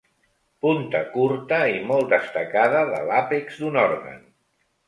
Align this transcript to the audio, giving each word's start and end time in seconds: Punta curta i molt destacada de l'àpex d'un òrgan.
Punta 0.65 1.01
curta 1.17 1.59
i 1.73 1.77
molt 1.91 2.09
destacada 2.15 2.81
de 2.95 3.05
l'àpex 3.11 3.61
d'un 3.63 3.79
òrgan. 3.87 4.21